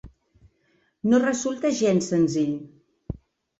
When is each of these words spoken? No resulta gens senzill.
No 1.11 1.19
resulta 1.27 1.73
gens 1.83 2.09
senzill. 2.15 2.59